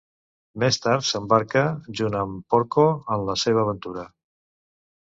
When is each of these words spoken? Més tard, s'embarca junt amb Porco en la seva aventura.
Més 0.63 0.79
tard, 0.85 1.05
s'embarca 1.09 1.63
junt 2.01 2.19
amb 2.23 2.43
Porco 2.55 2.89
en 3.17 3.31
la 3.31 3.39
seva 3.45 3.65
aventura. 3.67 4.13